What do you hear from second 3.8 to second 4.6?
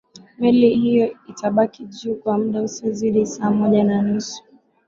na nusu